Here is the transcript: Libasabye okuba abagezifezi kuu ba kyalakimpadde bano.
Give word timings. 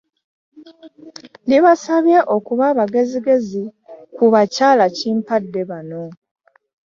Libasabye 1.49 2.17
okuba 2.35 2.63
abagezifezi 2.71 3.63
kuu 4.13 4.29
ba 4.33 4.41
kyalakimpadde 4.53 5.61
bano. 5.69 6.03